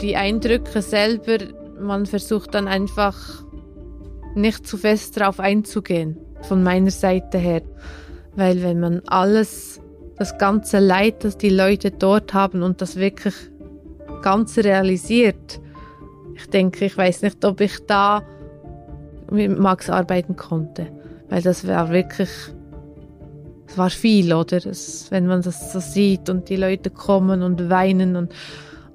die 0.00 0.16
Eindrücke 0.16 0.82
selber, 0.82 1.38
man 1.80 2.06
versucht 2.06 2.54
dann 2.54 2.68
einfach 2.68 3.44
nicht 4.34 4.66
zu 4.66 4.76
fest 4.76 5.18
darauf 5.18 5.40
einzugehen, 5.40 6.18
von 6.42 6.62
meiner 6.62 6.90
Seite 6.90 7.38
her. 7.38 7.62
Weil 8.34 8.62
wenn 8.62 8.80
man 8.80 9.02
alles, 9.06 9.80
das 10.16 10.38
ganze 10.38 10.78
Leid, 10.78 11.24
das 11.24 11.38
die 11.38 11.50
Leute 11.50 11.90
dort 11.90 12.34
haben 12.34 12.62
und 12.62 12.80
das 12.80 12.96
wirklich 12.96 13.34
ganz 14.22 14.58
realisiert, 14.58 15.60
ich 16.34 16.48
denke, 16.50 16.84
ich 16.84 16.96
weiß 16.96 17.22
nicht, 17.22 17.44
ob 17.44 17.60
ich 17.60 17.78
da 17.86 18.22
mit 19.30 19.58
Max 19.58 19.88
arbeiten 19.88 20.36
konnte. 20.36 20.88
Weil 21.28 21.42
das 21.42 21.66
war 21.66 21.90
wirklich, 21.90 22.28
es 23.66 23.78
war 23.78 23.90
viel, 23.90 24.32
oder? 24.32 24.60
Das, 24.60 25.10
wenn 25.10 25.26
man 25.26 25.42
das 25.42 25.72
so 25.72 25.80
sieht 25.80 26.28
und 26.28 26.48
die 26.48 26.56
Leute 26.56 26.90
kommen 26.90 27.42
und 27.42 27.70
weinen 27.70 28.16
und, 28.16 28.32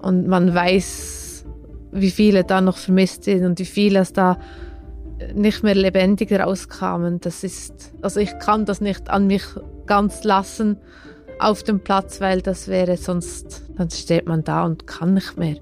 und 0.01 0.27
man 0.27 0.53
weiß, 0.53 1.45
wie 1.91 2.11
viele 2.11 2.43
da 2.43 2.61
noch 2.61 2.77
vermisst 2.77 3.25
sind 3.25 3.45
und 3.45 3.59
wie 3.59 3.65
viele 3.65 3.99
es 3.99 4.13
da 4.13 4.37
nicht 5.35 5.63
mehr 5.63 5.75
lebendig 5.75 6.31
rauskamen. 6.31 7.19
Das 7.19 7.43
ist, 7.43 7.93
also 8.01 8.19
ich 8.19 8.37
kann 8.39 8.65
das 8.65 8.81
nicht 8.81 9.09
an 9.09 9.27
mich 9.27 9.43
ganz 9.85 10.23
lassen 10.23 10.77
auf 11.39 11.63
dem 11.63 11.79
Platz, 11.79 12.21
weil 12.21 12.41
das 12.41 12.67
wäre 12.67 12.97
sonst, 12.97 13.63
dann 13.77 13.89
steht 13.89 14.27
man 14.27 14.43
da 14.43 14.65
und 14.65 14.87
kann 14.87 15.13
nicht 15.13 15.37
mehr. 15.37 15.57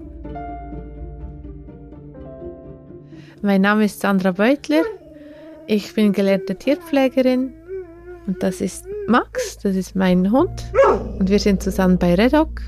Mein 3.42 3.62
Name 3.62 3.84
ist 3.86 4.00
Sandra 4.00 4.32
Beutler. 4.32 4.82
Ich 5.66 5.94
bin 5.94 6.12
gelernte 6.12 6.56
Tierpflegerin 6.56 7.52
und 8.26 8.42
das 8.42 8.60
ist 8.60 8.84
Max, 9.06 9.58
das 9.62 9.76
ist 9.76 9.96
mein 9.96 10.30
Hund. 10.30 10.64
Und 11.18 11.30
wir 11.30 11.38
sind 11.38 11.62
zusammen 11.62 11.98
bei 11.98 12.14
Redoc 12.14 12.60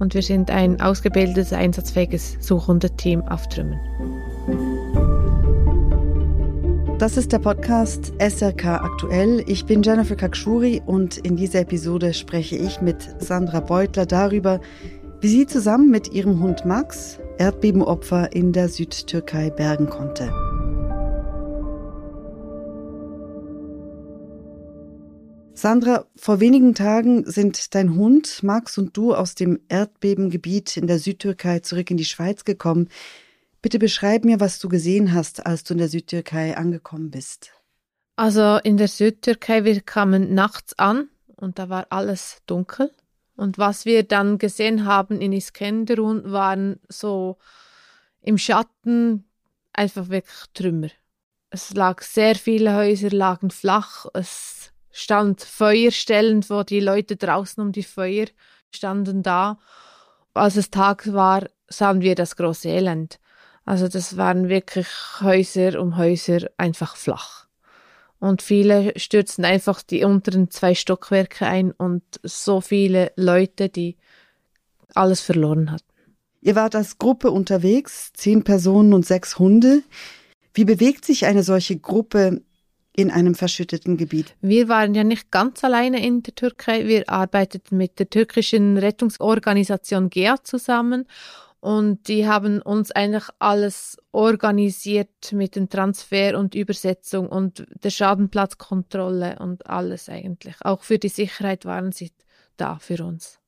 und 0.00 0.14
wir 0.14 0.22
sind 0.22 0.50
ein 0.50 0.80
ausgebildetes, 0.80 1.52
einsatzfähiges 1.52 2.38
Suchhundeteam 2.40 3.22
auf 3.22 3.48
Trümmern. 3.48 3.78
Das 6.98 7.16
ist 7.16 7.32
der 7.32 7.38
Podcast 7.38 8.12
SRK 8.18 8.82
Aktuell. 8.82 9.42
Ich 9.46 9.64
bin 9.64 9.82
Jennifer 9.82 10.16
Kakshuri 10.16 10.82
und 10.84 11.16
in 11.18 11.36
dieser 11.36 11.60
Episode 11.60 12.12
spreche 12.12 12.56
ich 12.56 12.80
mit 12.80 12.96
Sandra 13.20 13.60
Beutler 13.60 14.04
darüber, 14.04 14.60
wie 15.20 15.28
sie 15.28 15.46
zusammen 15.46 15.90
mit 15.90 16.12
ihrem 16.12 16.42
Hund 16.42 16.66
Max 16.66 17.18
Erdbebenopfer 17.38 18.34
in 18.34 18.52
der 18.52 18.68
Südtürkei 18.68 19.48
bergen 19.48 19.88
konnte. 19.88 20.30
Sandra, 25.60 26.06
vor 26.16 26.40
wenigen 26.40 26.74
Tagen 26.74 27.30
sind 27.30 27.74
dein 27.74 27.94
Hund 27.94 28.42
Max 28.42 28.78
und 28.78 28.96
du 28.96 29.14
aus 29.14 29.34
dem 29.34 29.60
Erdbebengebiet 29.68 30.78
in 30.78 30.86
der 30.86 30.98
Südtürkei 30.98 31.58
zurück 31.60 31.90
in 31.90 31.98
die 31.98 32.06
Schweiz 32.06 32.46
gekommen. 32.46 32.88
Bitte 33.60 33.78
beschreib 33.78 34.24
mir, 34.24 34.40
was 34.40 34.58
du 34.58 34.70
gesehen 34.70 35.12
hast, 35.12 35.44
als 35.44 35.62
du 35.62 35.74
in 35.74 35.78
der 35.78 35.90
Südtürkei 35.90 36.56
angekommen 36.56 37.10
bist. 37.10 37.52
Also 38.16 38.56
in 38.64 38.78
der 38.78 38.88
Südtürkei, 38.88 39.64
wir 39.64 39.82
kamen 39.82 40.32
nachts 40.32 40.78
an 40.78 41.10
und 41.36 41.58
da 41.58 41.68
war 41.68 41.88
alles 41.90 42.38
dunkel. 42.46 42.90
Und 43.36 43.58
was 43.58 43.84
wir 43.84 44.02
dann 44.02 44.38
gesehen 44.38 44.86
haben 44.86 45.20
in 45.20 45.34
Iskenderun 45.34 46.32
waren 46.32 46.80
so 46.88 47.36
im 48.22 48.38
Schatten 48.38 49.28
einfach 49.74 50.08
wirklich 50.08 50.40
Trümmer. 50.54 50.88
Es 51.50 51.74
lag 51.74 52.00
sehr 52.00 52.34
viele 52.34 52.74
Häuser 52.74 53.10
lagen 53.10 53.50
flach. 53.50 54.06
Es 54.14 54.69
stand 54.92 55.42
Feuerstellen, 55.42 56.48
wo 56.48 56.62
die 56.62 56.80
Leute 56.80 57.16
draußen 57.16 57.62
um 57.62 57.72
die 57.72 57.82
Feuer 57.82 58.26
standen 58.70 59.22
da. 59.22 59.58
Als 60.34 60.56
es 60.56 60.70
Tag 60.70 61.12
war, 61.12 61.46
sahen 61.68 62.00
wir 62.00 62.14
das 62.14 62.36
große 62.36 62.68
Elend. 62.68 63.18
Also 63.64 63.88
das 63.88 64.16
waren 64.16 64.48
wirklich 64.48 64.88
Häuser 65.20 65.80
um 65.80 65.96
Häuser 65.96 66.50
einfach 66.56 66.96
flach. 66.96 67.46
Und 68.18 68.42
viele 68.42 68.92
stürzten 68.98 69.44
einfach 69.44 69.82
die 69.82 70.04
unteren 70.04 70.50
zwei 70.50 70.74
Stockwerke 70.74 71.46
ein 71.46 71.72
und 71.72 72.02
so 72.22 72.60
viele 72.60 73.12
Leute, 73.16 73.68
die 73.68 73.96
alles 74.94 75.20
verloren 75.20 75.70
hatten. 75.70 75.84
Ihr 76.42 76.54
wart 76.54 76.74
als 76.74 76.98
Gruppe 76.98 77.30
unterwegs, 77.30 78.12
zehn 78.14 78.44
Personen 78.44 78.92
und 78.92 79.06
sechs 79.06 79.38
Hunde. 79.38 79.82
Wie 80.52 80.64
bewegt 80.64 81.04
sich 81.04 81.26
eine 81.26 81.42
solche 81.42 81.78
Gruppe 81.78 82.42
in 82.94 83.10
einem 83.10 83.34
verschütteten 83.34 83.96
Gebiet? 83.96 84.34
Wir 84.40 84.68
waren 84.68 84.94
ja 84.94 85.04
nicht 85.04 85.30
ganz 85.30 85.62
alleine 85.64 86.04
in 86.04 86.22
der 86.22 86.34
Türkei. 86.34 86.86
Wir 86.86 87.08
arbeiteten 87.08 87.76
mit 87.76 87.98
der 87.98 88.10
türkischen 88.10 88.76
Rettungsorganisation 88.76 90.10
GEA 90.10 90.42
zusammen 90.42 91.06
und 91.60 92.08
die 92.08 92.26
haben 92.26 92.62
uns 92.62 92.90
eigentlich 92.90 93.24
alles 93.38 93.98
organisiert 94.12 95.32
mit 95.32 95.56
dem 95.56 95.68
Transfer 95.68 96.38
und 96.38 96.54
Übersetzung 96.54 97.28
und 97.28 97.66
der 97.84 97.90
Schadenplatzkontrolle 97.90 99.38
und 99.38 99.66
alles 99.66 100.08
eigentlich. 100.08 100.56
Auch 100.62 100.82
für 100.82 100.98
die 100.98 101.08
Sicherheit 101.08 101.66
waren 101.66 101.92
sie 101.92 102.12
da 102.56 102.78
für 102.78 103.04
uns. 103.04 103.38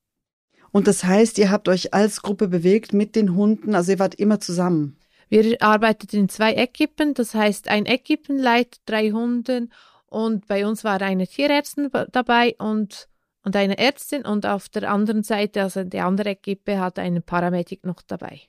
Und 0.71 0.87
das 0.87 1.03
heißt, 1.03 1.37
ihr 1.39 1.51
habt 1.51 1.67
euch 1.69 1.93
als 1.93 2.21
Gruppe 2.21 2.47
bewegt 2.47 2.93
mit 2.93 3.15
den 3.15 3.35
Hunden, 3.35 3.75
also 3.75 3.91
ihr 3.91 3.99
wart 3.99 4.15
immer 4.15 4.39
zusammen. 4.39 4.97
Wir 5.33 5.59
arbeiteten 5.63 6.17
in 6.17 6.29
zwei 6.29 6.53
Equipen, 6.53 7.15
das 7.15 7.33
heißt 7.33 7.67
ein 7.67 7.87
Equipenleit, 7.87 8.77
drei 8.85 9.09
Hunden 9.09 9.73
und 10.05 10.47
bei 10.47 10.67
uns 10.67 10.83
war 10.83 11.01
eine 11.01 11.25
Tierärztin 11.25 11.89
dabei 12.11 12.55
und 12.59 13.09
und 13.43 13.55
eine 13.55 13.79
Ärztin 13.79 14.25
und 14.25 14.45
auf 14.45 14.69
der 14.69 14.91
anderen 14.91 15.23
Seite, 15.23 15.63
also 15.63 15.83
die 15.83 16.01
andere 16.01 16.29
Equipe, 16.29 16.79
hat 16.79 16.99
einen 16.99 17.23
Paramedic 17.23 17.83
noch 17.83 18.03
dabei. 18.03 18.41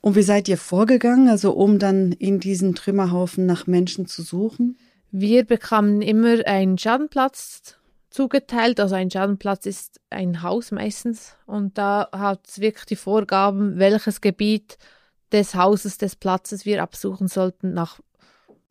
Und 0.00 0.16
wie 0.16 0.22
seid 0.22 0.48
ihr 0.48 0.58
vorgegangen, 0.58 1.28
also 1.28 1.52
um 1.52 1.78
dann 1.78 2.10
in 2.10 2.40
diesen 2.40 2.74
Trümmerhaufen 2.74 3.46
nach 3.46 3.68
Menschen 3.68 4.06
zu 4.06 4.22
suchen? 4.22 4.76
Wir 5.12 5.44
bekamen 5.44 6.02
immer 6.02 6.44
einen 6.44 6.76
Schadenplatz 6.76 7.76
zugeteilt. 8.10 8.80
Also 8.80 8.96
ein 8.96 9.12
Schadenplatz 9.12 9.64
ist 9.64 10.00
ein 10.10 10.42
Haus 10.42 10.72
meistens. 10.72 11.36
Und 11.46 11.78
da 11.78 12.08
hat 12.10 12.48
es 12.48 12.58
wirklich 12.58 12.84
die 12.86 12.96
Vorgaben, 12.96 13.78
welches 13.78 14.20
Gebiet 14.20 14.76
des 15.36 15.54
Hauses, 15.54 15.98
des 15.98 16.16
Platzes 16.16 16.64
wir 16.64 16.82
absuchen 16.82 17.28
sollten, 17.28 17.74
nach, 17.74 18.00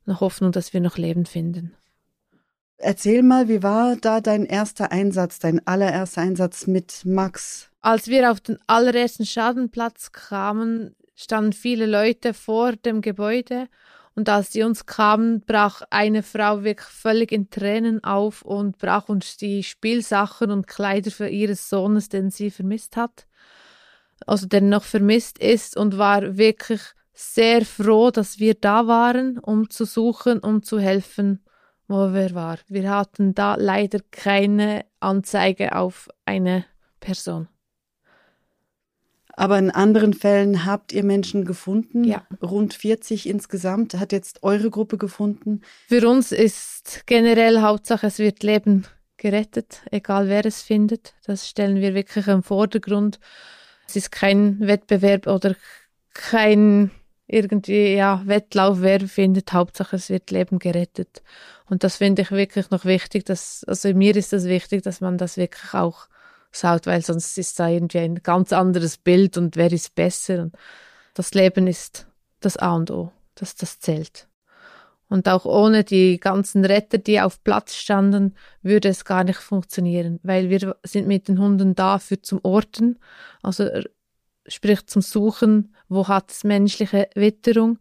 nach 0.05 0.21
Hoffnung, 0.21 0.51
dass 0.51 0.73
wir 0.73 0.81
noch 0.81 0.97
Leben 0.97 1.25
finden. 1.25 1.75
Erzähl 2.77 3.23
mal, 3.23 3.47
wie 3.47 3.63
war 3.63 3.95
da 3.95 4.19
dein 4.19 4.45
erster 4.45 4.91
Einsatz, 4.91 5.39
dein 5.39 5.65
allererster 5.65 6.21
Einsatz 6.21 6.67
mit 6.67 7.05
Max? 7.05 7.69
Als 7.81 8.07
wir 8.07 8.31
auf 8.31 8.41
den 8.41 8.57
allerersten 8.67 9.25
Schadenplatz 9.25 10.11
kamen, 10.11 10.95
standen 11.13 11.53
viele 11.53 11.85
Leute 11.85 12.33
vor 12.33 12.73
dem 12.73 13.01
Gebäude 13.01 13.67
und 14.15 14.27
als 14.27 14.51
sie 14.51 14.63
uns 14.63 14.85
kamen, 14.85 15.41
brach 15.41 15.83
eine 15.89 16.23
Frau 16.23 16.63
wirklich 16.63 16.87
völlig 16.87 17.31
in 17.31 17.49
Tränen 17.49 18.03
auf 18.03 18.41
und 18.41 18.77
brach 18.77 19.07
uns 19.07 19.37
die 19.37 19.63
Spielsachen 19.63 20.51
und 20.51 20.67
Kleider 20.67 21.11
für 21.11 21.27
ihres 21.27 21.69
Sohnes, 21.69 22.09
den 22.09 22.31
sie 22.31 22.49
vermisst 22.49 22.97
hat, 22.97 23.27
also 24.25 24.47
der 24.47 24.61
noch 24.61 24.83
vermisst 24.83 25.39
ist 25.39 25.77
und 25.77 25.97
war 25.97 26.37
wirklich 26.37 26.81
sehr 27.13 27.65
froh, 27.65 28.11
dass 28.11 28.39
wir 28.39 28.55
da 28.55 28.87
waren, 28.87 29.39
um 29.39 29.69
zu 29.69 29.85
suchen, 29.85 30.39
um 30.39 30.63
zu 30.63 30.79
helfen 30.79 31.45
wo 31.87 32.13
wir 32.13 32.33
waren. 32.33 32.59
Wir 32.67 32.89
hatten 32.89 33.35
da 33.35 33.55
leider 33.55 33.99
keine 34.11 34.85
Anzeige 34.99 35.75
auf 35.75 36.09
eine 36.25 36.65
Person. 36.99 37.47
Aber 39.37 39.59
in 39.59 39.69
anderen 39.69 40.13
Fällen 40.13 40.65
habt 40.65 40.93
ihr 40.93 41.03
Menschen 41.03 41.43
gefunden? 41.43 42.05
Ja. 42.05 42.25
Rund 42.41 42.73
40 42.73 43.27
insgesamt. 43.27 43.93
Hat 43.95 44.13
jetzt 44.13 44.43
eure 44.43 44.69
Gruppe 44.69 44.97
gefunden? 44.97 45.61
Für 45.89 46.07
uns 46.07 46.31
ist 46.31 47.03
generell 47.05 47.59
Hauptsache, 47.59 48.07
es 48.07 48.17
wird 48.17 48.43
Leben 48.43 48.85
gerettet, 49.17 49.81
egal 49.91 50.29
wer 50.29 50.45
es 50.45 50.61
findet. 50.61 51.15
Das 51.25 51.49
stellen 51.49 51.81
wir 51.81 51.93
wirklich 51.93 52.27
im 52.27 52.43
Vordergrund. 52.43 53.19
Es 53.87 53.95
ist 53.95 54.11
kein 54.11 54.59
Wettbewerb 54.59 55.27
oder 55.27 55.55
kein 56.13 56.91
irgendwie, 57.27 57.95
ja, 57.95 58.21
Wettlauf, 58.25 58.81
wer 58.81 58.99
findet, 59.01 59.51
Hauptsache 59.53 59.95
es 59.95 60.09
wird 60.09 60.29
Leben 60.31 60.59
gerettet. 60.59 61.23
Und 61.67 61.83
das 61.83 61.97
finde 61.97 62.21
ich 62.21 62.31
wirklich 62.31 62.69
noch 62.69 62.85
wichtig, 62.85 63.25
dass, 63.25 63.63
also 63.67 63.93
mir 63.93 64.15
ist 64.15 64.31
das 64.33 64.45
wichtig, 64.45 64.83
dass 64.83 65.01
man 65.01 65.17
das 65.17 65.37
wirklich 65.37 65.73
auch 65.73 66.07
schaut, 66.51 66.85
weil 66.85 67.01
sonst 67.01 67.37
ist 67.37 67.59
da 67.59 67.67
irgendwie 67.67 67.99
ein 67.99 68.15
ganz 68.21 68.53
anderes 68.53 68.97
Bild 68.97 69.37
und 69.37 69.55
wer 69.55 69.71
ist 69.71 69.95
besser. 69.95 70.43
Und 70.43 70.55
das 71.15 71.33
Leben 71.33 71.67
ist 71.67 72.07
das 72.39 72.57
A 72.57 72.75
und 72.75 72.91
O, 72.91 73.11
dass 73.33 73.55
das 73.55 73.79
zählt. 73.79 74.27
Und 75.07 75.27
auch 75.27 75.45
ohne 75.45 75.83
die 75.83 76.19
ganzen 76.19 76.65
Retter, 76.65 76.97
die 76.97 77.21
auf 77.21 77.43
Platz 77.43 77.75
standen, 77.75 78.35
würde 78.63 78.89
es 78.89 79.05
gar 79.05 79.23
nicht 79.23 79.37
funktionieren, 79.37 80.19
weil 80.23 80.49
wir 80.49 80.75
sind 80.83 81.07
mit 81.07 81.27
den 81.27 81.39
Hunden 81.39 81.75
da 81.75 81.99
für 81.99 82.21
zum 82.21 82.39
Orten, 82.43 82.97
also 83.43 83.69
sprich 84.47 84.85
zum 84.87 85.01
Suchen, 85.01 85.75
wo 85.89 86.07
hat 86.07 86.31
es 86.31 86.43
menschliche 86.43 87.09
Witterung. 87.15 87.79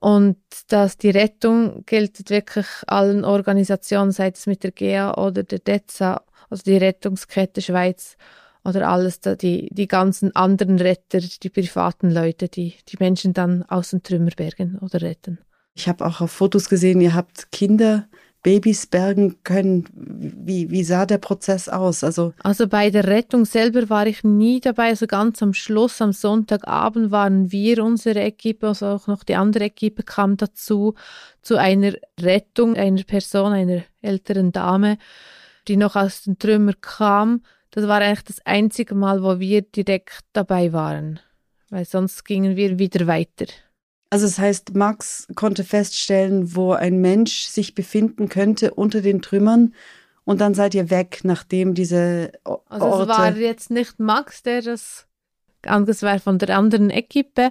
Und 0.00 0.36
dass 0.68 0.98
die 0.98 1.10
Rettung 1.10 1.84
gilt 1.86 2.28
wirklich 2.28 2.66
allen 2.86 3.24
Organisationen, 3.24 4.12
sei 4.12 4.28
es 4.28 4.46
mit 4.46 4.62
der 4.62 4.72
GEA 4.72 5.14
oder 5.14 5.42
der 5.42 5.60
DEZA, 5.60 6.22
also 6.50 6.62
die 6.62 6.76
Rettungskette 6.76 7.62
Schweiz. 7.62 8.16
oder 8.64 8.88
alles, 8.88 9.20
da, 9.20 9.34
die, 9.34 9.68
die 9.72 9.88
ganzen 9.88 10.34
anderen 10.34 10.78
Retter, 10.78 11.20
die 11.20 11.50
privaten 11.50 12.10
Leute, 12.10 12.48
die 12.48 12.74
die 12.88 12.96
Menschen 12.98 13.34
dann 13.34 13.62
aus 13.64 13.90
den 13.90 14.02
Trümmerbergen 14.02 14.78
oder 14.78 15.02
retten. 15.02 15.38
Ich 15.74 15.88
habe 15.88 16.06
auch 16.06 16.20
auf 16.20 16.30
Fotos 16.30 16.68
gesehen, 16.68 17.00
ihr 17.00 17.14
habt 17.14 17.50
Kinder 17.52 18.08
Babys 18.44 18.86
bergen 18.86 19.42
können. 19.42 19.86
Wie, 19.94 20.70
wie 20.70 20.84
sah 20.84 21.06
der 21.06 21.16
Prozess 21.16 21.68
aus? 21.68 22.04
Also, 22.04 22.34
also 22.42 22.68
bei 22.68 22.90
der 22.90 23.06
Rettung 23.06 23.46
selber 23.46 23.88
war 23.88 24.06
ich 24.06 24.22
nie 24.22 24.60
dabei. 24.60 24.88
Also 24.88 25.06
ganz 25.06 25.42
am 25.42 25.54
Schluss, 25.54 26.00
am 26.02 26.12
Sonntagabend 26.12 27.10
waren 27.10 27.50
wir, 27.50 27.82
unsere 27.82 28.20
Equipe, 28.20 28.68
also 28.68 28.86
auch 28.86 29.06
noch 29.06 29.24
die 29.24 29.34
andere 29.34 29.64
Equipe 29.64 30.02
kam 30.02 30.36
dazu, 30.36 30.94
zu 31.40 31.56
einer 31.56 31.94
Rettung 32.20 32.76
einer 32.76 33.02
Person, 33.02 33.52
einer 33.52 33.82
älteren 34.02 34.52
Dame, 34.52 34.98
die 35.66 35.78
noch 35.78 35.96
aus 35.96 36.24
den 36.24 36.38
Trümmern 36.38 36.76
kam. 36.82 37.42
Das 37.70 37.88
war 37.88 38.02
eigentlich 38.02 38.24
das 38.24 38.44
einzige 38.44 38.94
Mal, 38.94 39.22
wo 39.22 39.40
wir 39.40 39.62
direkt 39.62 40.20
dabei 40.34 40.74
waren, 40.74 41.18
weil 41.70 41.86
sonst 41.86 42.24
gingen 42.26 42.56
wir 42.56 42.78
wieder 42.78 43.06
weiter. 43.06 43.46
Also 44.14 44.26
das 44.26 44.38
heißt, 44.38 44.76
Max 44.76 45.26
konnte 45.34 45.64
feststellen, 45.64 46.54
wo 46.54 46.70
ein 46.70 47.00
Mensch 47.00 47.48
sich 47.48 47.74
befinden 47.74 48.28
könnte 48.28 48.72
unter 48.72 49.00
den 49.00 49.22
Trümmern 49.22 49.74
und 50.24 50.40
dann 50.40 50.54
seid 50.54 50.76
ihr 50.76 50.88
weg, 50.88 51.22
nachdem 51.24 51.74
diese 51.74 52.30
Orte... 52.44 52.62
Also 52.68 53.02
es 53.02 53.08
war 53.08 53.36
jetzt 53.36 53.72
nicht 53.72 53.98
Max, 53.98 54.44
der 54.44 54.62
das, 54.62 55.08
das 55.62 56.02
war 56.02 56.20
von 56.20 56.38
der 56.38 56.56
anderen 56.56 56.90
Equipe. 56.90 57.50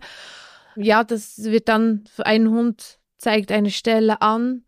Ja, 0.78 1.04
das 1.04 1.44
wird 1.44 1.68
dann, 1.68 2.06
ein 2.20 2.50
Hund 2.50 2.98
zeigt 3.18 3.52
eine 3.52 3.70
Stelle 3.70 4.22
an 4.22 4.64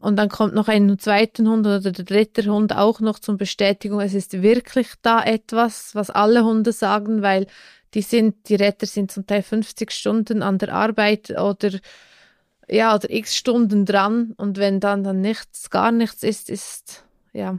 und 0.00 0.16
dann 0.16 0.30
kommt 0.30 0.54
noch 0.54 0.68
ein 0.68 0.98
zweiter 0.98 1.44
Hund 1.44 1.66
oder 1.66 1.80
der 1.80 1.92
dritte 1.92 2.50
Hund 2.50 2.74
auch 2.74 3.00
noch 3.00 3.18
zum 3.18 3.36
Bestätigung, 3.36 4.00
es 4.00 4.14
ist 4.14 4.40
wirklich 4.40 4.88
da 5.02 5.22
etwas, 5.22 5.94
was 5.94 6.08
alle 6.08 6.42
Hunde 6.42 6.72
sagen, 6.72 7.20
weil 7.20 7.48
die 7.94 8.02
sind, 8.02 8.48
die 8.48 8.56
Retter 8.56 8.86
sind 8.86 9.10
zum 9.10 9.26
Teil 9.26 9.42
50 9.42 9.90
Stunden 9.90 10.42
an 10.42 10.58
der 10.58 10.74
Arbeit 10.74 11.30
oder 11.30 11.70
ja, 12.68 12.94
oder 12.94 13.10
x 13.10 13.36
Stunden 13.36 13.84
dran 13.84 14.32
und 14.36 14.58
wenn 14.58 14.80
dann 14.80 15.04
dann 15.04 15.20
nichts, 15.20 15.70
gar 15.70 15.92
nichts 15.92 16.22
ist, 16.22 16.50
ist, 16.50 17.04
ja. 17.32 17.58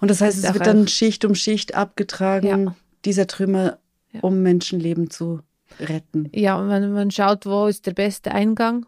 Und 0.00 0.10
das 0.10 0.20
heißt, 0.20 0.44
es 0.44 0.54
wird 0.54 0.66
dann 0.66 0.86
Schicht 0.86 1.24
um 1.24 1.34
Schicht 1.34 1.74
abgetragen, 1.74 2.66
ja. 2.66 2.76
dieser 3.04 3.26
Trümmer, 3.26 3.78
ja. 4.12 4.20
um 4.20 4.42
Menschenleben 4.42 5.10
zu 5.10 5.40
retten. 5.80 6.30
Ja, 6.32 6.56
und 6.58 6.68
man, 6.68 6.92
man 6.92 7.10
schaut, 7.10 7.46
wo 7.46 7.66
ist 7.66 7.86
der 7.86 7.94
beste 7.94 8.32
Eingang. 8.32 8.86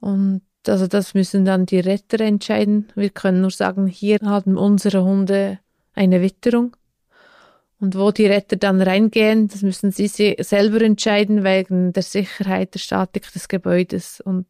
Und 0.00 0.42
also 0.66 0.86
das 0.86 1.14
müssen 1.14 1.44
dann 1.44 1.64
die 1.66 1.80
Retter 1.80 2.20
entscheiden. 2.20 2.88
Wir 2.94 3.10
können 3.10 3.40
nur 3.40 3.50
sagen, 3.50 3.86
hier 3.86 4.18
haben 4.22 4.58
unsere 4.58 5.04
Hunde 5.04 5.58
eine 5.94 6.20
Witterung. 6.20 6.76
Und 7.84 7.98
wo 7.98 8.12
die 8.12 8.24
Retter 8.24 8.56
dann 8.56 8.80
reingehen, 8.80 9.46
das 9.46 9.60
müssen 9.60 9.90
sie 9.90 10.08
selber 10.08 10.80
entscheiden 10.80 11.44
wegen 11.44 11.92
der 11.92 12.02
Sicherheit, 12.02 12.72
der 12.72 12.78
Statik 12.78 13.30
des 13.30 13.46
Gebäudes 13.46 14.22
und, 14.22 14.46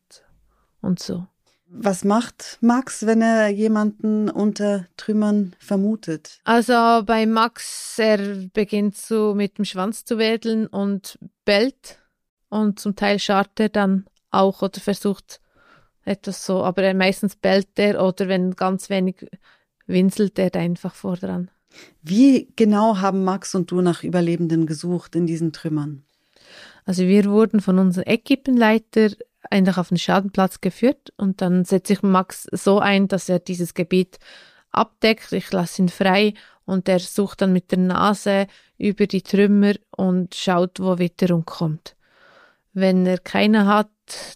und 0.81 1.01
so. 1.01 1.27
Was 1.67 2.05
macht 2.05 2.59
Max, 2.61 3.07
wenn 3.07 3.23
er 3.23 3.49
jemanden 3.49 4.31
unter 4.31 4.87
Trümmern 4.97 5.57
vermutet? 5.59 6.39
Also 6.45 7.03
bei 7.05 7.27
Max, 7.27 7.99
er 7.99 8.19
beginnt 8.53 8.97
so 8.97 9.35
mit 9.35 9.59
dem 9.59 9.65
Schwanz 9.65 10.05
zu 10.05 10.17
wedeln 10.17 10.69
und 10.69 11.19
bellt 11.45 11.99
und 12.51 12.79
zum 12.79 12.95
Teil 12.95 13.19
scharrt 13.19 13.59
er 13.59 13.69
dann 13.69 14.07
auch 14.31 14.63
oder 14.63 14.79
versucht 14.79 15.41
etwas 16.05 16.47
so, 16.47 16.63
aber 16.63 16.85
er 16.85 16.95
meistens 16.95 17.35
bellt 17.35 17.81
er 17.81 18.01
oder 18.01 18.29
wenn 18.29 18.55
ganz 18.55 18.91
wenig 18.91 19.27
winselt 19.89 20.39
er 20.39 20.55
einfach 20.55 20.95
vor 20.95 21.17
dran. 21.17 21.51
Wie 22.03 22.49
genau 22.57 22.99
haben 22.99 23.25
Max 23.25 23.55
und 23.55 23.71
du 23.71 23.81
nach 23.81 24.03
Überlebenden 24.03 24.67
gesucht 24.67 25.17
in 25.17 25.27
diesen 25.27 25.53
Trümmern? 25.53 26.05
Also 26.85 27.05
wir 27.05 27.25
wurden 27.27 27.61
von 27.61 27.79
unserem 27.79 28.07
Equipenleiter 28.07 29.11
einfach 29.51 29.79
auf 29.79 29.89
den 29.89 29.99
Schadenplatz 29.99 30.61
geführt 30.61 31.13
und 31.17 31.41
dann 31.41 31.65
setzt 31.65 31.89
sich 31.89 32.03
Max 32.03 32.47
so 32.53 32.79
ein, 32.79 33.09
dass 33.09 33.29
er 33.29 33.39
dieses 33.39 33.75
Gebiet 33.75 34.19
abdeckt. 34.71 35.33
Ich 35.33 35.51
lasse 35.53 35.83
ihn 35.83 35.89
frei 35.89 36.35
und 36.65 36.89
er 36.89 36.99
sucht 36.99 37.43
dann 37.43 37.53
mit 37.53 37.71
der 37.71 37.79
Nase 37.79 38.47
über 38.79 39.07
die 39.07 39.23
Trümmer 39.23 39.75
und 39.91 40.35
schaut, 40.35 40.81
wo 40.81 40.99
Witterung 40.99 41.45
kommt. 41.45 41.97
Wenn 42.73 43.07
er 43.07 43.19
keine 43.19 43.67
hat, 43.67 43.91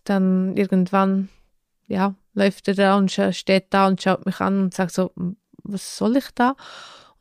dann 0.05 0.57
irgendwann, 0.57 1.29
ja, 1.89 2.15
läuft 2.35 2.69
er 2.69 2.75
da 2.75 2.97
und 2.97 3.11
steht 3.11 3.67
da 3.71 3.89
und 3.89 4.01
schaut 4.03 4.25
mich 4.27 4.41
an 4.41 4.63
und 4.63 4.75
sagt 4.75 4.93
so, 4.93 5.13
was 5.65 5.97
soll 5.97 6.17
ich 6.17 6.31
da? 6.35 6.55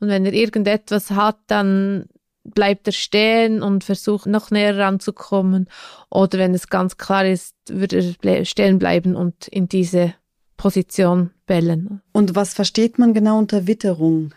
Und 0.00 0.08
wenn 0.08 0.24
er 0.24 0.32
irgendetwas 0.32 1.10
hat, 1.10 1.38
dann 1.46 2.06
bleibt 2.44 2.86
er 2.86 2.92
stehen 2.92 3.62
und 3.62 3.84
versucht 3.84 4.26
noch 4.26 4.50
näher 4.50 4.78
ranzukommen. 4.78 5.68
Oder 6.10 6.38
wenn 6.38 6.54
es 6.54 6.68
ganz 6.68 6.96
klar 6.96 7.26
ist, 7.26 7.54
würde 7.68 8.14
er 8.22 8.44
stehen 8.44 8.78
bleiben 8.78 9.16
und 9.16 9.48
in 9.48 9.68
diese 9.68 10.14
Position 10.56 11.30
bellen. 11.46 12.02
Und 12.12 12.34
was 12.34 12.54
versteht 12.54 12.98
man 12.98 13.14
genau 13.14 13.38
unter 13.38 13.66
Witterung? 13.66 14.34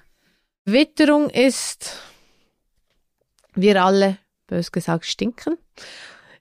Witterung 0.66 1.30
ist, 1.30 1.98
wir 3.56 3.84
alle, 3.84 4.18
bös 4.48 4.72
gesagt, 4.72 5.06
stinken. 5.06 5.58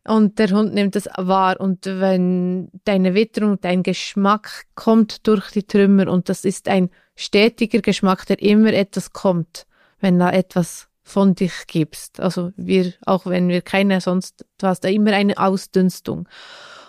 Und 0.07 0.39
der 0.39 0.51
Hund 0.51 0.75
nimmt 0.75 0.97
das 0.97 1.09
wahr. 1.17 1.61
Und 1.61 1.87
wenn 1.87 2.71
deine 2.85 3.15
Witterung, 3.15 3.61
dein 3.61 3.83
Geschmack 3.83 4.67
kommt 4.75 5.27
durch 5.27 5.51
die 5.51 5.63
Trümmer 5.67 6.11
und 6.11 6.29
das 6.29 6.45
ist 6.45 6.69
ein 6.69 6.91
stetiger 7.21 7.81
Geschmack, 7.81 8.27
der 8.27 8.41
immer 8.41 8.73
etwas 8.73 9.13
kommt, 9.13 9.67
wenn 10.01 10.19
da 10.19 10.31
etwas 10.31 10.89
von 11.03 11.35
dich 11.35 11.67
gibst. 11.67 12.21
Also 12.21 12.53
wir, 12.57 12.95
auch 13.05 13.27
wenn 13.27 13.49
wir 13.49 13.63
keine 13.63 14.01
sonst, 14.01 14.47
du 14.59 14.67
hast 14.67 14.81
da 14.81 14.89
immer 14.89 15.13
eine 15.13 15.37
Ausdünstung. 15.39 16.29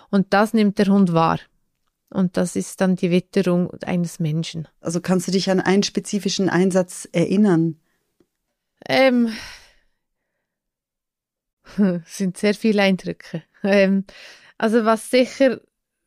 Und 0.09 0.33
das 0.33 0.53
nimmt 0.53 0.77
der 0.77 0.87
Hund 0.87 1.13
wahr. 1.13 1.39
Und 2.09 2.35
das 2.37 2.55
ist 2.55 2.81
dann 2.81 2.95
die 2.95 3.09
Witterung 3.09 3.71
eines 3.83 4.19
Menschen. 4.19 4.67
Also 4.81 4.99
kannst 5.01 5.27
du 5.27 5.31
dich 5.31 5.49
an 5.49 5.61
einen 5.61 5.83
spezifischen 5.83 6.49
Einsatz 6.49 7.07
erinnern? 7.11 7.79
Ähm, 8.87 9.33
sind 12.05 12.37
sehr 12.37 12.53
viele 12.53 12.81
Eindrücke. 12.81 13.43
Ähm, 13.63 14.05
also 14.57 14.85
was 14.85 15.09
sicher 15.09 15.61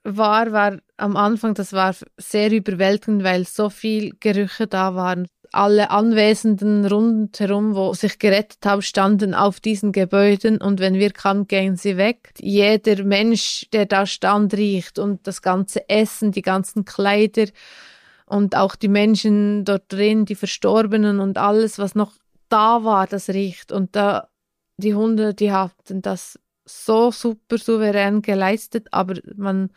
war, 0.05 0.53
war 0.53 0.79
am 0.97 1.17
Anfang, 1.17 1.55
das 1.55 1.73
war 1.73 1.95
sehr 2.19 2.53
überwältigend, 2.53 3.25
weil 3.25 3.47
so 3.47 3.71
viel 3.71 4.15
Gerüche 4.21 4.67
da 4.67 4.95
waren. 4.95 5.27
Alle 5.51 5.91
Anwesenden 5.91 6.85
rundherum, 6.85 7.75
wo 7.75 7.95
sich 7.95 8.19
gerettet 8.19 8.59
haben, 8.65 8.83
standen 8.83 9.35
auf 9.35 9.61
diesen 9.61 9.93
Gebäuden 9.93 10.61
und 10.61 10.81
wenn 10.81 10.95
wir 10.95 11.11
kamen, 11.11 11.47
gingen 11.47 11.77
sie 11.77 11.97
weg. 11.97 12.33
Jeder 12.41 13.05
Mensch, 13.05 13.67
der 13.73 13.87
da 13.87 14.05
stand, 14.05 14.55
riecht 14.55 14.99
und 14.99 15.27
das 15.27 15.43
ganze 15.43 15.89
Essen, 15.89 16.33
die 16.33 16.43
ganzen 16.43 16.85
Kleider 16.85 17.47
und 18.27 18.57
auch 18.57 18.75
die 18.75 18.89
Menschen 18.89 19.65
dort 19.65 19.93
drin, 19.93 20.25
die 20.25 20.35
Verstorbenen 20.35 21.21
und 21.21 21.39
alles, 21.39 21.79
was 21.79 21.95
noch 21.95 22.13
da 22.49 22.85
war, 22.85 23.07
das 23.07 23.29
riecht. 23.29 23.71
Und 23.71 23.95
da, 23.95 24.29
die 24.77 24.95
Hunde, 24.95 25.35
die 25.35 25.53
hatten 25.53 26.03
das 26.03 26.39
so 26.65 27.11
super 27.11 27.59
souverän 27.59 28.23
geleistet, 28.23 28.89
aber 28.93 29.17
man 29.37 29.71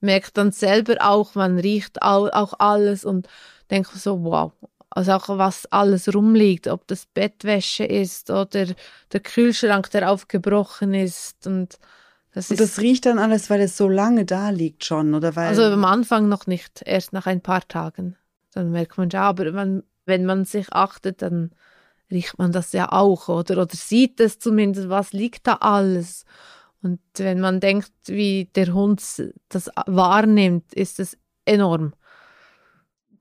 merkt 0.00 0.36
dann 0.36 0.52
selber 0.52 0.96
auch, 1.00 1.34
man 1.34 1.58
riecht 1.58 2.02
auch 2.02 2.52
alles 2.58 3.04
und 3.04 3.28
denkt 3.70 3.90
so, 3.92 4.22
wow. 4.22 4.52
Also 4.90 5.12
auch 5.12 5.28
was 5.28 5.66
alles 5.66 6.14
rumliegt, 6.14 6.68
ob 6.68 6.86
das 6.86 7.06
Bettwäsche 7.06 7.84
ist 7.84 8.30
oder 8.30 8.66
der 9.12 9.20
Kühlschrank, 9.20 9.90
der 9.90 10.10
aufgebrochen 10.10 10.94
ist 10.94 11.46
und 11.46 11.78
das, 12.32 12.50
und 12.50 12.60
das 12.60 12.78
riecht 12.80 13.06
dann 13.06 13.18
alles, 13.18 13.48
weil 13.48 13.62
es 13.62 13.78
so 13.78 13.88
lange 13.88 14.26
da 14.26 14.50
liegt 14.50 14.84
schon, 14.84 15.14
oder 15.14 15.34
weil? 15.36 15.48
Also 15.48 15.62
am 15.62 15.86
Anfang 15.86 16.28
noch 16.28 16.46
nicht, 16.46 16.82
erst 16.84 17.14
nach 17.14 17.26
ein 17.26 17.40
paar 17.40 17.66
Tagen. 17.66 18.16
Dann 18.52 18.70
merkt 18.72 18.98
man 18.98 19.08
ja, 19.08 19.22
aber 19.22 19.50
man, 19.52 19.82
wenn 20.04 20.26
man 20.26 20.44
sich 20.44 20.70
achtet, 20.70 21.22
dann 21.22 21.52
riecht 22.10 22.38
man 22.38 22.52
das 22.52 22.72
ja 22.72 22.92
auch, 22.92 23.28
oder? 23.28 23.62
Oder 23.62 23.74
sieht 23.74 24.20
es 24.20 24.38
zumindest, 24.38 24.88
was 24.88 25.12
liegt 25.12 25.46
da 25.46 25.54
alles. 25.54 26.24
Und 26.82 27.00
wenn 27.16 27.40
man 27.40 27.60
denkt, 27.60 27.92
wie 28.06 28.50
der 28.54 28.72
Hund 28.72 29.02
das 29.48 29.70
wahrnimmt, 29.86 30.72
ist 30.74 31.00
es 31.00 31.16
enorm. 31.44 31.94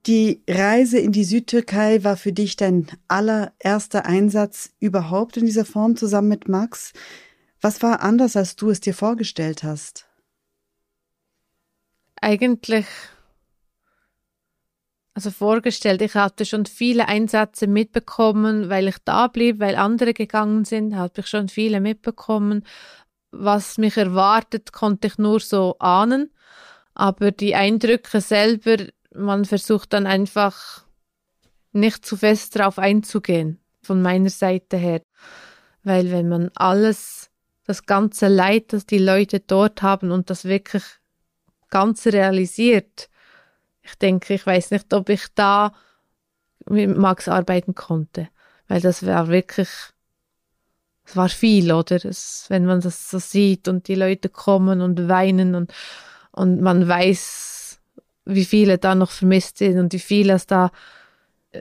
Die 0.05 0.43
Reise 0.47 0.99
in 0.99 1.11
die 1.11 1.23
Südtürkei 1.23 2.03
war 2.03 2.15
für 2.15 2.31
dich 2.31 2.57
dein 2.57 2.85
allererster 3.07 4.05
Einsatz 4.05 4.69
überhaupt 4.79 5.37
in 5.37 5.47
dieser 5.47 5.65
Form 5.65 5.95
zusammen 5.95 6.27
mit 6.27 6.47
Max. 6.47 6.93
Was 7.59 7.81
war 7.81 8.03
anders, 8.03 8.35
als 8.35 8.55
du 8.55 8.69
es 8.69 8.81
dir 8.81 8.93
vorgestellt 8.93 9.63
hast? 9.63 10.07
Eigentlich, 12.21 12.85
also 15.15 15.31
vorgestellt, 15.31 16.01
ich 16.03 16.13
hatte 16.13 16.45
schon 16.45 16.67
viele 16.67 17.07
Einsätze 17.07 17.65
mitbekommen, 17.65 18.69
weil 18.69 18.87
ich 18.87 18.97
da 19.03 19.27
blieb, 19.27 19.59
weil 19.59 19.75
andere 19.75 20.13
gegangen 20.13 20.65
sind, 20.65 20.95
habe 20.95 21.21
ich 21.21 21.27
schon 21.27 21.49
viele 21.49 21.81
mitbekommen 21.81 22.63
was 23.37 23.77
mich 23.77 23.97
erwartet, 23.97 24.71
konnte 24.71 25.07
ich 25.07 25.17
nur 25.17 25.39
so 25.39 25.77
ahnen. 25.79 26.31
Aber 26.93 27.31
die 27.31 27.55
Eindrücke 27.55 28.21
selber, 28.21 28.77
man 29.13 29.45
versucht 29.45 29.93
dann 29.93 30.07
einfach 30.07 30.85
nicht 31.71 32.05
zu 32.05 32.17
fest 32.17 32.55
darauf 32.55 32.79
einzugehen. 32.79 33.59
von 33.81 34.01
meiner 34.01 34.31
Seite 34.31 34.77
her. 34.77 35.03
Weil 35.83 36.11
wenn 36.11 36.27
man 36.27 36.49
alles, 36.55 37.29
das 37.65 37.85
ganze 37.85 38.29
Leid, 38.29 38.73
das 38.73 38.87
die 38.87 38.97
Leute 38.97 39.41
dort 39.41 39.83
haben 39.83 40.09
und 40.09 40.31
das 40.31 40.45
wirklich 40.45 40.83
ganz 41.69 42.07
realisiert, 42.07 43.09
ich 43.85 43.95
denke, 43.95 44.33
ich 44.33 44.45
weiß 44.45 44.71
nicht, 44.71 44.93
ob 44.93 45.09
ich 45.09 45.27
da 45.35 45.71
mit 46.67 46.97
Max 46.97 47.27
arbeiten 47.27 47.75
konnte. 47.75 48.29
Weil 48.67 48.81
das 48.81 49.05
war 49.05 49.27
wirklich, 49.27 49.69
es 51.05 51.15
war 51.15 51.29
viel, 51.29 51.71
oder? 51.71 52.03
Es, 52.03 52.45
wenn 52.49 52.65
man 52.65 52.81
das 52.81 53.11
so 53.11 53.19
sieht 53.19 53.67
und 53.67 53.87
die 53.87 53.95
Leute 53.95 54.29
kommen 54.29 54.81
und 54.81 55.07
weinen 55.07 55.53
und, 55.53 55.71
und 56.31 56.61
man 56.61 56.87
weiß, 56.87 57.79
wie 58.25 58.45
viele 58.45 58.79
da 58.79 58.95
noch 58.95 59.11
vermisst 59.11 59.59
sind 59.59 59.77
und 59.77 59.93
wie 59.93 59.99
viele 59.99 60.33
es 60.33 60.47
da 60.47 60.71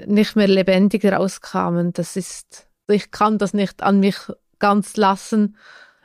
nicht 0.06 0.34
mehr 0.34 0.48
lebendig 0.48 1.04
rauskamen. 1.04 1.92
Das 1.92 2.16
ist, 2.16 2.66
ich 2.88 3.10
kann 3.10 3.36
das 3.36 3.52
nicht 3.52 3.82
an 3.82 4.00
mich 4.00 4.16
ganz 4.58 4.96
lassen 4.96 5.56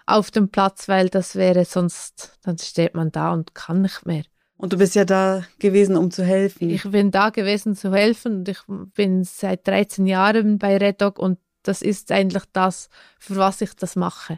auf 0.05 0.31
dem 0.31 0.49
Platz, 0.49 0.89
weil 0.89 1.07
das 1.07 1.35
wäre 1.35 1.63
sonst, 1.63 2.37
dann 2.43 2.57
steht 2.57 2.93
man 2.93 3.11
da 3.11 3.31
und 3.31 3.55
kann 3.55 3.81
nicht 3.81 4.05
mehr. 4.05 4.23
Und 4.59 4.73
du 4.73 4.77
bist 4.77 4.93
ja 4.93 5.05
da 5.05 5.45
gewesen, 5.59 5.95
um 5.95 6.11
zu 6.11 6.21
helfen. 6.21 6.69
Ich 6.69 6.83
bin 6.83 7.11
da 7.11 7.29
gewesen 7.29 7.77
zu 7.77 7.93
helfen 7.93 8.39
und 8.39 8.49
ich 8.49 8.59
bin 8.93 9.23
seit 9.23 9.65
13 9.65 10.05
Jahren 10.05 10.59
bei 10.59 10.75
Red 10.75 11.01
Dog 11.01 11.17
und 11.17 11.39
das 11.63 11.81
ist 11.81 12.11
eigentlich 12.11 12.43
das, 12.51 12.89
für 13.19 13.37
was 13.37 13.61
ich 13.61 13.73
das 13.75 13.95
mache. 13.95 14.37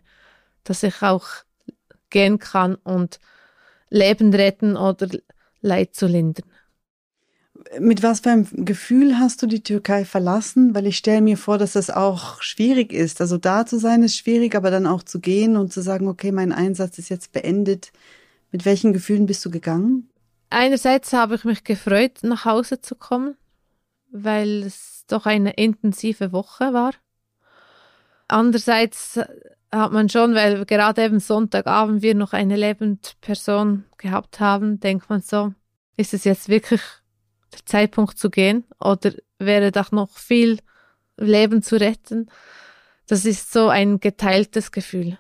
Dass 0.64 0.84
ich 0.84 1.02
auch 1.02 1.26
gehen 2.12 2.38
kann 2.38 2.76
und 2.76 3.20
Leben 3.90 4.32
retten 4.32 4.78
oder 4.78 5.08
Leid 5.62 5.96
zu 5.96 6.06
lindern. 6.06 6.46
Mit 7.80 8.04
was 8.04 8.20
für 8.20 8.30
einem 8.30 8.48
Gefühl 8.64 9.18
hast 9.18 9.42
du 9.42 9.48
die 9.48 9.64
Türkei 9.64 10.06
verlassen? 10.06 10.76
Weil 10.76 10.86
ich 10.86 10.98
stelle 10.98 11.22
mir 11.22 11.38
vor, 11.38 11.58
dass 11.58 11.74
das 11.74 11.90
auch 11.90 12.44
schwierig 12.44 12.94
ist. 12.94 13.22
Also 13.22 13.40
da 13.40 13.66
zu 13.66 13.80
sein 13.80 14.04
ist 14.04 14.18
schwierig, 14.18 14.54
aber 14.54 14.70
dann 14.70 14.86
auch 14.86 15.02
zu 15.02 15.20
gehen 15.20 15.58
und 15.58 15.74
zu 15.74 15.82
sagen, 15.82 16.08
okay, 16.08 16.32
mein 16.32 16.52
Einsatz 16.52 17.00
ist 17.00 17.10
jetzt 17.10 17.32
beendet. 17.32 17.92
Mit 18.52 18.66
welchen 18.66 18.94
Gefühlen 18.94 19.26
bist 19.26 19.44
du 19.46 19.50
gegangen? 19.50 20.11
Einerseits 20.52 21.14
habe 21.14 21.36
ich 21.36 21.46
mich 21.46 21.64
gefreut, 21.64 22.20
nach 22.24 22.44
Hause 22.44 22.82
zu 22.82 22.96
kommen, 22.96 23.38
weil 24.12 24.64
es 24.64 25.06
doch 25.08 25.26
eine 25.26 25.54
intensive 25.54 26.34
Woche 26.34 26.74
war. 26.74 26.92
Andererseits 28.28 29.18
hat 29.72 29.94
man 29.94 30.10
schon, 30.10 30.36
weil 30.36 30.66
gerade 30.66 31.06
eben 31.06 31.22
Sonntagabend 31.22 32.02
wir 32.02 32.16
noch 32.16 32.34
eine 32.34 32.58
lebende 32.58 33.00
Person 33.22 33.86
gehabt 33.98 34.42
haben, 34.42 34.82
denkt 34.82 35.10
man 35.10 35.22
so, 35.22 35.54
ist 35.96 36.14
es 36.14 36.26
jetzt 36.26 36.50
wirklich 36.50 36.82
der 37.54 37.66
Zeitpunkt 37.66 38.18
zu 38.18 38.30
gehen 38.30 38.66
oder 38.78 39.14
wäre 39.40 39.72
doch 39.72 39.94
noch 39.94 40.10
viel 40.10 40.60
Leben 41.16 41.64
zu 41.64 41.80
retten? 41.80 42.30
Das 43.08 43.24
ist 43.24 43.54
so 43.54 43.70
ein 43.70 44.02
geteiltes 44.02 44.74
Gefühl. 44.74 45.18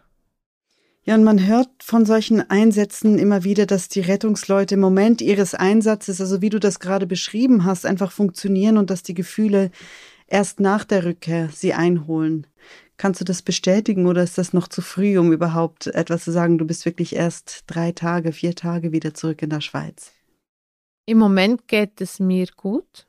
Ja, 1.03 1.15
und 1.15 1.23
man 1.23 1.47
hört 1.47 1.69
von 1.81 2.05
solchen 2.05 2.47
Einsätzen 2.51 3.17
immer 3.17 3.43
wieder, 3.43 3.65
dass 3.65 3.89
die 3.89 4.01
Rettungsleute 4.01 4.75
im 4.75 4.81
Moment 4.81 5.21
ihres 5.21 5.55
Einsatzes, 5.55 6.21
also 6.21 6.41
wie 6.41 6.49
du 6.49 6.59
das 6.59 6.79
gerade 6.79 7.07
beschrieben 7.07 7.65
hast, 7.65 7.87
einfach 7.87 8.11
funktionieren 8.11 8.77
und 8.77 8.91
dass 8.91 9.01
die 9.01 9.15
Gefühle 9.15 9.71
erst 10.27 10.59
nach 10.59 10.85
der 10.85 11.03
Rückkehr 11.03 11.49
sie 11.51 11.73
einholen. 11.73 12.45
Kannst 12.97 13.19
du 13.19 13.25
das 13.25 13.41
bestätigen 13.41 14.05
oder 14.05 14.21
ist 14.21 14.37
das 14.37 14.53
noch 14.53 14.67
zu 14.67 14.83
früh, 14.83 15.17
um 15.17 15.33
überhaupt 15.33 15.87
etwas 15.87 16.23
zu 16.23 16.31
sagen? 16.31 16.59
Du 16.59 16.65
bist 16.65 16.85
wirklich 16.85 17.15
erst 17.15 17.63
drei 17.65 17.91
Tage, 17.91 18.31
vier 18.31 18.53
Tage 18.53 18.91
wieder 18.91 19.15
zurück 19.15 19.41
in 19.41 19.49
der 19.49 19.61
Schweiz. 19.61 20.11
Im 21.07 21.17
Moment 21.17 21.67
geht 21.67 21.99
es 21.99 22.19
mir 22.19 22.45
gut. 22.55 23.07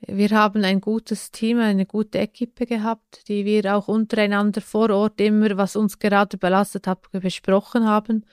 Wir 0.00 0.30
haben 0.30 0.62
ein 0.64 0.80
gutes 0.80 1.30
Team, 1.30 1.58
eine 1.58 1.86
gute 1.86 2.18
Equipe 2.18 2.66
gehabt, 2.66 3.28
die 3.28 3.44
wir 3.44 3.74
auch 3.74 3.88
untereinander 3.88 4.60
vor 4.60 4.90
Ort 4.90 5.20
immer, 5.20 5.56
was 5.56 5.74
uns 5.74 5.98
gerade 5.98 6.36
belastet 6.36 6.86
hat, 6.86 7.10
besprochen 7.12 7.86
haben. 7.86 8.26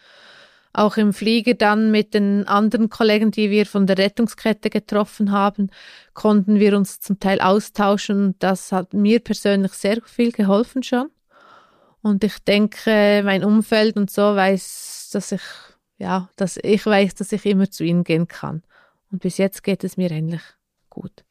Auch 0.73 0.97
im 0.97 1.13
Flieger 1.13 1.53
dann 1.53 1.91
mit 1.91 2.13
den 2.13 2.47
anderen 2.47 2.89
Kollegen, 2.89 3.31
die 3.31 3.49
wir 3.49 3.65
von 3.65 3.87
der 3.87 3.97
Rettungskette 3.97 4.69
getroffen 4.69 5.31
haben, 5.31 5.69
konnten 6.13 6.59
wir 6.59 6.75
uns 6.75 6.99
zum 6.99 7.19
Teil 7.19 7.39
austauschen. 7.39 8.35
Das 8.39 8.71
hat 8.71 8.93
mir 8.93 9.19
persönlich 9.19 9.73
sehr 9.73 10.01
viel 10.03 10.31
geholfen 10.31 10.83
schon. 10.83 11.09
Und 12.01 12.23
ich 12.23 12.39
denke, 12.39 13.21
mein 13.23 13.43
Umfeld 13.43 13.95
und 13.95 14.11
so 14.11 14.35
weiß, 14.35 15.11
dass 15.13 15.31
ich 15.31 15.41
ja, 15.97 16.29
dass 16.35 16.57
ich 16.61 16.85
weiß, 16.85 17.15
dass 17.15 17.31
ich 17.31 17.45
immer 17.45 17.69
zu 17.69 17.83
ihnen 17.83 18.03
gehen 18.03 18.27
kann. 18.27 18.63
Und 19.11 19.21
bis 19.21 19.37
jetzt 19.37 19.63
geht 19.63 19.83
es 19.83 19.95
mir 19.95 20.11
ähnlich 20.11 20.41
gut. 20.89 21.23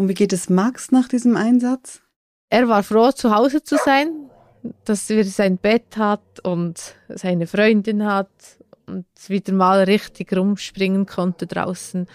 Und 0.00 0.08
wie 0.08 0.14
geht 0.14 0.32
es 0.32 0.48
Max 0.48 0.92
nach 0.92 1.08
diesem 1.08 1.36
Einsatz? 1.36 2.00
Er 2.48 2.68
war 2.68 2.82
froh, 2.82 3.12
zu 3.12 3.34
Hause 3.34 3.62
zu 3.62 3.76
sein, 3.76 4.30
dass 4.86 5.10
er 5.10 5.24
sein 5.24 5.58
Bett 5.58 5.98
hat 5.98 6.40
und 6.42 6.94
seine 7.10 7.46
Freundin 7.46 8.06
hat 8.06 8.30
und 8.86 9.04
wieder 9.28 9.52
mal 9.52 9.82
richtig 9.82 10.34
rumspringen 10.34 11.04
konnte 11.04 11.46
draußen. 11.46 12.06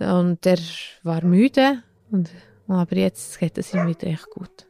Und 0.00 0.44
er 0.44 0.58
war 1.04 1.24
müde, 1.24 1.84
und, 2.10 2.30
aber 2.66 2.96
jetzt 2.96 3.38
geht 3.38 3.58
es 3.58 3.72
ihm 3.72 3.86
wieder 3.86 4.08
echt 4.08 4.28
gut. 4.30 4.66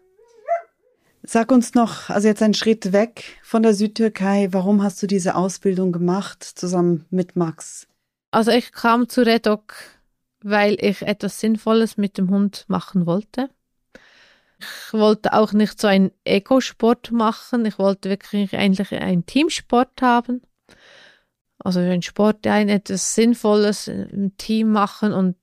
Sag 1.23 1.51
uns 1.51 1.73
noch, 1.73 2.11
also 2.11 2.29
jetzt 2.29 2.43
einen 2.43 2.53
Schritt 2.53 2.93
weg 2.93 3.39
von 3.43 3.63
der 3.63 3.73
Südtürkei, 3.73 4.49
warum 4.51 4.83
hast 4.83 5.03
du 5.03 5.07
diese 5.07 5.35
Ausbildung 5.35 5.93
gemacht 5.93 6.45
zusammen 6.45 7.07
mit 7.09 7.37
Max? 7.37 7.87
Also 8.33 8.51
ich 8.51 8.71
kam 8.73 9.09
zu 9.09 9.23
Redok, 9.23 9.77
weil 10.45 10.77
ich 10.79 11.03
etwas 11.03 11.41
Sinnvolles 11.41 11.97
mit 11.97 12.19
dem 12.19 12.29
Hund 12.29 12.67
machen 12.69 13.07
wollte. 13.07 13.49
Ich 14.59 14.93
wollte 14.93 15.33
auch 15.33 15.53
nicht 15.53 15.81
so 15.81 15.89
einen 15.89 16.13
Ego-Sport 16.25 17.11
machen, 17.11 17.65
ich 17.65 17.79
wollte 17.79 18.11
wirklich 18.11 18.55
eigentlich 18.55 18.93
einen 18.93 19.27
Teamsport 19.27 20.01
haben. 20.01 20.43
Also 21.59 21.81
ein 21.81 22.03
Sport, 22.03 22.47
ein 22.47 22.69
etwas 22.69 23.15
Sinnvolles 23.15 23.89
im 23.89 24.37
Team 24.37 24.71
machen 24.71 25.13
und 25.13 25.37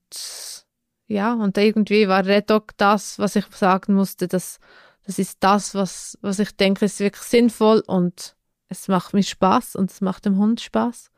ja, 1.08 1.34
und 1.34 1.58
irgendwie 1.58 2.08
war 2.08 2.24
Redok 2.24 2.76
das, 2.76 3.18
was 3.18 3.36
ich 3.36 3.44
sagen 3.46 3.94
musste, 3.94 4.28
dass 4.28 4.60
das 5.04 5.18
ist 5.18 5.38
das, 5.40 5.74
was, 5.74 6.16
was 6.22 6.38
ich 6.38 6.56
denke, 6.56 6.84
ist 6.84 7.00
wirklich 7.00 7.24
sinnvoll 7.24 7.82
und 7.86 8.36
es 8.68 8.86
macht 8.86 9.14
mir 9.14 9.24
Spaß 9.24 9.74
und 9.74 9.90
es 9.90 10.00
macht 10.00 10.24
dem 10.24 10.38
Hund 10.38 10.60
Spaß. 10.60 11.10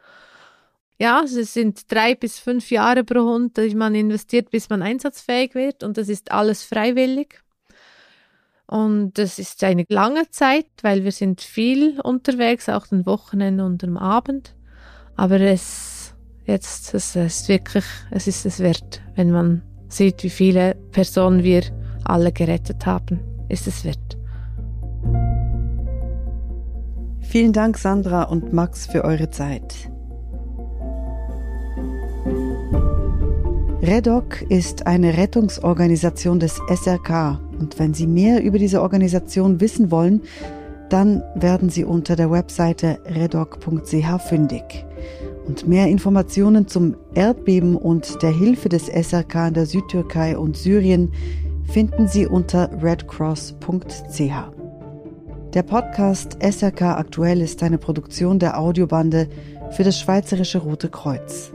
Ja, 0.99 1.23
es 1.25 1.55
sind 1.55 1.91
drei 1.91 2.15
bis 2.15 2.39
fünf 2.39 2.71
Jahre 2.71 3.05
pro 3.05 3.21
Hund, 3.21 3.57
die 3.57 3.75
man 3.75 3.95
investiert, 3.95 4.51
bis 4.51 4.71
man 4.71 4.83
einsatzfähig 4.83 5.55
wird 5.55 5.83
und 5.83 5.99
das 5.99 6.09
ist 6.09 6.31
alles 6.31 6.63
freiwillig. 6.63 7.41
Und 8.67 9.19
das 9.19 9.39
ist 9.39 9.63
eine 9.63 9.85
lange 9.89 10.31
Zeit, 10.31 10.67
weil 10.83 11.05
wir 11.05 11.13
sind 11.13 11.41
viel 11.41 12.01
unterwegs, 12.01 12.69
auch 12.69 12.87
den 12.87 13.05
Wochenende 13.07 13.65
und 13.65 13.85
am 13.85 13.97
Abend. 13.97 14.55
Aber 15.17 15.41
es 15.41 16.15
jetzt, 16.47 16.95
es 16.95 17.15
ist 17.15 17.49
wirklich, 17.49 17.85
es 18.11 18.27
ist 18.27 18.47
es 18.47 18.61
wert, 18.61 19.03
wenn 19.17 19.31
man 19.31 19.63
sieht, 19.89 20.23
wie 20.23 20.31
viele 20.31 20.75
Personen 20.93 21.43
wir 21.43 21.63
alle 22.05 22.33
gerettet 22.33 22.87
haben 22.87 23.21
ist 23.49 23.67
es 23.67 23.85
wert. 23.85 24.19
Vielen 27.21 27.53
Dank, 27.53 27.79
Sandra 27.79 28.25
und 28.25 28.53
Max, 28.53 28.87
für 28.87 29.05
eure 29.05 29.31
Zeit. 29.31 29.91
REDOC 33.87 34.47
ist 34.49 34.87
eine 34.87 35.19
Rettungsorganisation 35.19 36.41
des 36.41 36.59
SRK 36.75 37.39
und 37.61 37.79
wenn 37.79 37.93
Sie 37.93 38.07
mehr 38.07 38.43
über 38.43 38.59
diese 38.59 38.81
Organisation 38.81 39.61
wissen 39.61 39.91
wollen, 39.91 40.23
dann 40.89 41.23
werden 41.35 41.69
Sie 41.69 41.85
unter 41.85 42.17
der 42.17 42.31
Webseite 42.31 42.99
redoc.ch 43.05 44.23
fündig. 44.27 44.87
Und 45.47 45.69
mehr 45.69 45.89
Informationen 45.89 46.67
zum 46.67 46.97
Erdbeben 47.15 47.77
und 47.77 48.23
der 48.23 48.31
Hilfe 48.31 48.71
des 48.71 48.87
SRK 48.87 49.49
in 49.49 49.55
der 49.55 49.67
Südtürkei 49.67 50.39
und 50.39 50.57
Syrien 50.57 51.13
finden 51.71 52.09
Sie 52.09 52.27
unter 52.27 52.71
redcross.ch. 52.83 54.33
Der 55.53 55.63
Podcast 55.63 56.39
SRK 56.41 56.97
Aktuell 56.97 57.43
ist 57.43 57.63
eine 57.63 57.77
Produktion 57.77 58.39
der 58.39 58.59
Audiobande 58.59 59.29
für 59.73 59.85
das 59.85 60.01
Schweizerische 60.01 60.61
Rote 60.61 60.89
Kreuz. 60.89 61.53